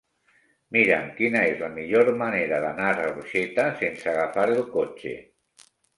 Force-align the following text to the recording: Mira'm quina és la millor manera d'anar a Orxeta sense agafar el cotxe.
Mira'm 0.75 1.09
quina 1.17 1.43
és 1.49 1.59
la 1.65 1.69
millor 1.75 2.09
manera 2.21 2.61
d'anar 2.65 2.89
a 3.03 3.07
Orxeta 3.11 3.67
sense 3.83 4.11
agafar 4.15 4.47
el 4.55 4.63
cotxe. 4.79 5.13